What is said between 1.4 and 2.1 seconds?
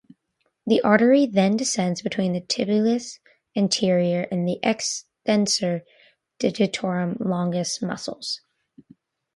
descends